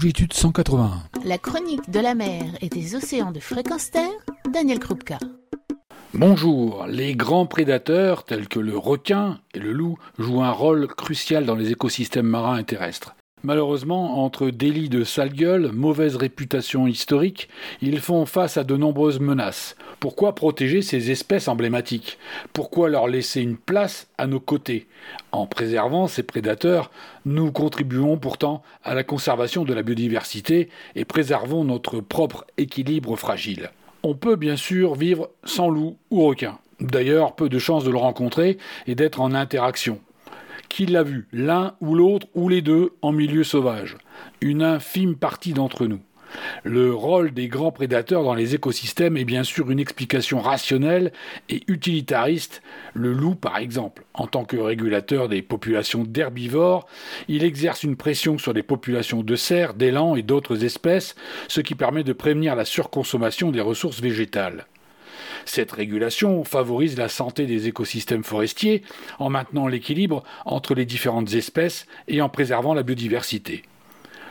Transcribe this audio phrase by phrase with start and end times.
[0.00, 1.02] longitude 181.
[1.26, 4.08] La chronique de la mer et des océans de fréquence terre,
[4.50, 5.18] Daniel Krupka.
[6.14, 11.44] Bonjour, les grands prédateurs tels que le requin et le loup jouent un rôle crucial
[11.44, 13.14] dans les écosystèmes marins et terrestres.
[13.42, 17.48] Malheureusement, entre délits de sale gueule, mauvaise réputation historique,
[17.80, 19.76] ils font face à de nombreuses menaces.
[19.98, 22.18] Pourquoi protéger ces espèces emblématiques?
[22.52, 24.88] Pourquoi leur laisser une place à nos côtés?
[25.32, 26.90] En préservant ces prédateurs,
[27.24, 33.70] nous contribuons pourtant à la conservation de la biodiversité et préservons notre propre équilibre fragile.
[34.02, 36.58] On peut bien sûr vivre sans loup ou requin.
[36.80, 39.98] D'ailleurs, peu de chances de le rencontrer et d'être en interaction.
[40.70, 43.98] Qui l'a vu L'un ou l'autre ou les deux en milieu sauvage
[44.40, 45.98] Une infime partie d'entre nous.
[46.62, 51.12] Le rôle des grands prédateurs dans les écosystèmes est bien sûr une explication rationnelle
[51.48, 52.62] et utilitariste.
[52.94, 56.86] Le loup, par exemple, en tant que régulateur des populations d'herbivores,
[57.26, 61.16] il exerce une pression sur les populations de cerfs, d'élans et d'autres espèces,
[61.48, 64.66] ce qui permet de prévenir la surconsommation des ressources végétales.
[65.44, 68.82] Cette régulation favorise la santé des écosystèmes forestiers
[69.18, 73.62] en maintenant l'équilibre entre les différentes espèces et en préservant la biodiversité.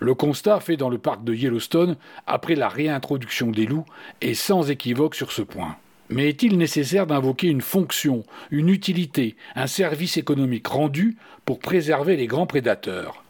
[0.00, 1.96] Le constat fait dans le parc de Yellowstone
[2.26, 3.86] après la réintroduction des loups
[4.20, 5.76] est sans équivoque sur ce point.
[6.10, 12.26] Mais est-il nécessaire d'invoquer une fonction, une utilité, un service économique rendu pour préserver les
[12.26, 13.23] grands prédateurs?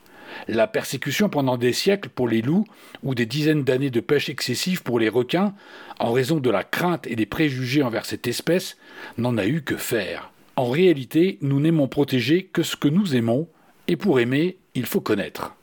[0.48, 2.66] La persécution pendant des siècles pour les loups
[3.02, 5.54] ou des dizaines d'années de pêche excessive pour les requins,
[5.98, 8.76] en raison de la crainte et des préjugés envers cette espèce,
[9.18, 10.30] n'en a eu que faire.
[10.56, 13.48] En réalité, nous n'aimons protéger que ce que nous aimons,
[13.88, 15.54] et pour aimer, il faut connaître.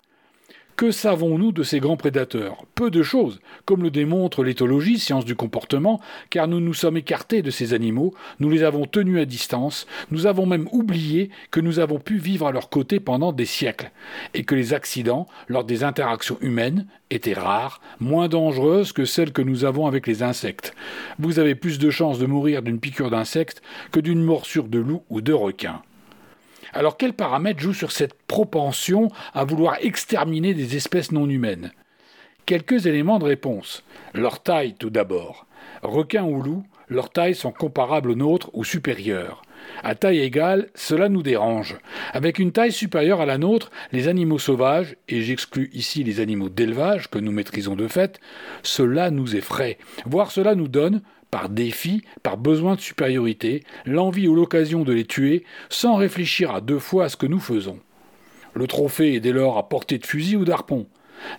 [0.82, 2.66] Que savons-nous de ces grands prédateurs?
[2.74, 6.02] Peu de choses, comme le démontre l'éthologie, science du comportement,
[6.32, 10.26] car nous nous sommes écartés de ces animaux, nous les avons tenus à distance, nous
[10.26, 13.92] avons même oublié que nous avons pu vivre à leur côté pendant des siècles,
[14.34, 19.44] et que les accidents, lors des interactions humaines, étaient rares, moins dangereuses que celles que
[19.44, 20.74] nous avons avec les insectes.
[21.20, 23.62] Vous avez plus de chances de mourir d'une piqûre d'insecte
[23.92, 25.84] que d'une morsure de loup ou de requin.
[26.74, 31.72] Alors quels paramètres jouent sur cette propension à vouloir exterminer des espèces non humaines?
[32.46, 33.84] Quelques éléments de réponse.
[34.14, 35.46] Leur taille tout d'abord.
[35.84, 39.42] Requins ou loups, leurs tailles sont comparables aux nôtres ou supérieures.
[39.84, 41.78] À taille égale, cela nous dérange.
[42.14, 46.50] Avec une taille supérieure à la nôtre, les animaux sauvages, et j'exclus ici les animaux
[46.50, 48.20] d'élevage que nous maîtrisons de fait,
[48.64, 54.36] cela nous effraie, voire cela nous donne, par défi, par besoin de supériorité, l'envie ou
[54.36, 57.80] l'occasion de les tuer, sans réfléchir à deux fois à ce que nous faisons.
[58.54, 60.88] Le trophée est dès lors à portée de fusil ou d'arpon.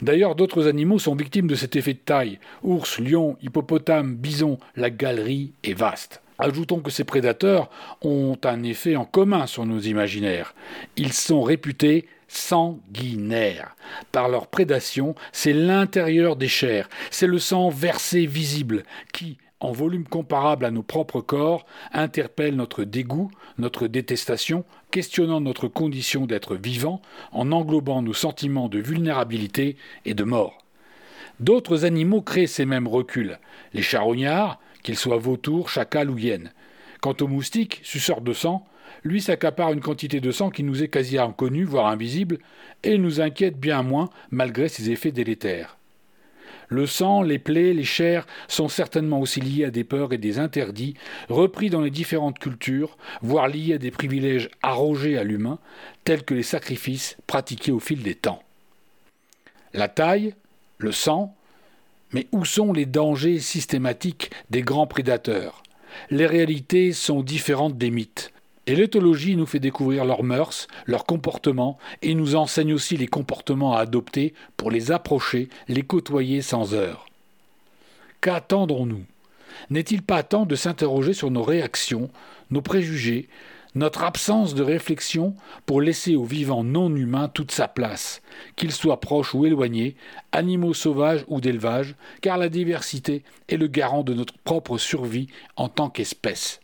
[0.00, 2.38] D'ailleurs, d'autres animaux sont victimes de cet effet de taille.
[2.62, 6.21] Ours, lions, hippopotames, bisons, la galerie est vaste.
[6.38, 7.70] Ajoutons que ces prédateurs
[8.00, 10.54] ont un effet en commun sur nos imaginaires.
[10.96, 13.76] Ils sont réputés sanguinaires.
[14.10, 20.04] Par leur prédation, c'est l'intérieur des chairs, c'est le sang versé visible qui, en volume
[20.04, 27.00] comparable à nos propres corps, interpelle notre dégoût, notre détestation, questionnant notre condition d'être vivant,
[27.30, 30.58] en englobant nos sentiments de vulnérabilité et de mort.
[31.38, 33.38] D'autres animaux créent ces mêmes reculs,
[33.72, 36.52] les charognards, qu'ils soient vautours, chacals ou hyènes.
[37.00, 38.66] Quant au moustique, suceur de sang,
[39.04, 42.38] lui s'accapare une quantité de sang qui nous est quasi inconnue, voire invisible,
[42.84, 45.78] et nous inquiète bien moins malgré ses effets délétères.
[46.68, 50.38] Le sang, les plaies, les chairs sont certainement aussi liés à des peurs et des
[50.38, 50.94] interdits
[51.28, 55.58] repris dans les différentes cultures, voire liés à des privilèges arrogés à l'humain,
[56.04, 58.42] tels que les sacrifices pratiqués au fil des temps.
[59.74, 60.34] La taille,
[60.78, 61.34] le sang,
[62.12, 65.62] mais où sont les dangers systématiques des grands prédateurs?
[66.10, 68.32] Les réalités sont différentes des mythes.
[68.66, 73.74] Et l'éthologie nous fait découvrir leurs mœurs, leurs comportements, et nous enseigne aussi les comportements
[73.74, 77.06] à adopter pour les approcher, les côtoyer sans heurts.
[78.20, 79.04] Qu'attendons-nous?
[79.70, 82.08] N'est-il pas temps de s'interroger sur nos réactions,
[82.50, 83.28] nos préjugés,
[83.74, 85.34] notre absence de réflexion
[85.64, 88.20] pour laisser aux vivants non humains toute sa place,
[88.56, 89.96] qu'ils soient proches ou éloignés,
[90.32, 95.68] animaux sauvages ou d'élevage, car la diversité est le garant de notre propre survie en
[95.68, 96.60] tant qu'espèce.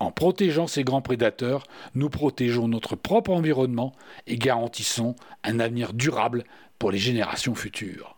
[0.00, 1.64] En protégeant ces grands prédateurs,
[1.94, 3.94] nous protégeons notre propre environnement
[4.26, 6.44] et garantissons un avenir durable
[6.78, 8.17] pour les générations futures.